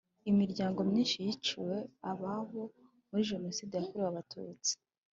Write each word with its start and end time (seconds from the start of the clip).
Imiryango 0.31 0.79
myinshi 0.89 1.15
yiciwe 1.25 1.75
ababo 2.11 2.61
muri 3.09 3.27
Jenoside 3.31 3.73
yakorewe 3.75 4.09
Abatutsi 4.11 4.73